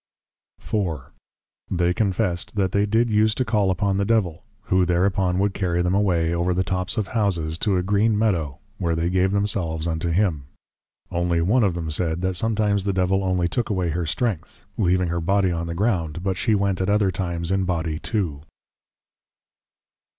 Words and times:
IV. 0.59 1.11
They 1.69 1.93
confessed, 1.93 2.55
that 2.55 2.71
they 2.71 2.87
did 2.87 3.11
use 3.11 3.35
to 3.35 3.45
\Call 3.45 3.69
upon\ 3.69 3.97
the 3.97 4.03
\Devil\, 4.03 4.43
who 4.63 4.83
thereupon 4.83 5.37
would 5.37 5.53
\Carry\ 5.53 5.83
them 5.83 5.93
away, 5.93 6.33
over 6.33 6.55
the 6.55 6.63
Tops 6.63 6.97
of 6.97 7.09
Houses, 7.09 7.55
to 7.59 7.77
a 7.77 7.83
Green 7.83 8.17
Meadow, 8.17 8.57
where 8.79 8.95
they 8.95 9.11
gave 9.11 9.29
themselves 9.31 9.87
unto 9.87 10.09
him. 10.09 10.45
Only 11.11 11.39
one 11.39 11.63
of 11.63 11.75
them 11.75 11.91
said, 11.91 12.21
That 12.21 12.33
sometimes 12.33 12.83
the 12.85 12.93
Devil 12.93 13.23
only 13.23 13.47
took 13.47 13.69
away 13.69 13.89
her 13.91 14.07
\Strength\, 14.07 14.65
leaving 14.75 15.09
her 15.09 15.21
\Body\ 15.21 15.51
on 15.51 15.67
the 15.67 15.75
ground; 15.75 16.23
but 16.23 16.35
she 16.35 16.55
went 16.55 16.81
at 16.81 16.89
other 16.89 17.11
times 17.11 17.51
in 17.51 17.65
\Body\ 17.65 17.99
too. 17.99 18.41